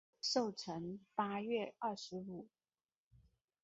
[0.19, 2.47] 寿辰八月二十五。